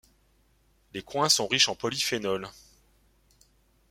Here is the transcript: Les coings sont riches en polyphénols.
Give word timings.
Les 0.95 1.03
coings 1.03 1.29
sont 1.29 1.45
riches 1.45 1.69
en 1.69 1.75
polyphénols. 1.75 2.49